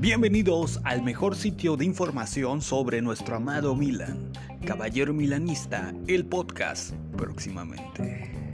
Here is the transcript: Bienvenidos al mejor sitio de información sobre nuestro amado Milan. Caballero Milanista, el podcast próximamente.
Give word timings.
Bienvenidos 0.00 0.80
al 0.84 1.02
mejor 1.02 1.36
sitio 1.36 1.76
de 1.76 1.84
información 1.84 2.62
sobre 2.62 3.02
nuestro 3.02 3.36
amado 3.36 3.74
Milan. 3.74 4.32
Caballero 4.64 5.12
Milanista, 5.12 5.92
el 6.06 6.24
podcast 6.24 6.94
próximamente. 7.16 8.47